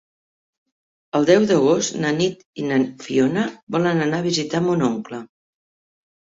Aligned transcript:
El 1.19 1.27
deu 1.29 1.43
d'agost 1.51 1.99
na 2.05 2.13
Nit 2.21 2.41
i 2.63 2.65
na 2.71 2.79
Fiona 3.05 3.45
volen 3.77 4.03
anar 4.07 4.23
a 4.23 4.27
visitar 4.29 4.63
mon 4.71 4.87
oncle. 4.91 5.21